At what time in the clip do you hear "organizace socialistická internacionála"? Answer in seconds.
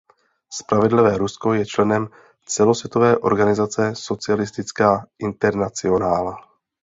3.17-6.35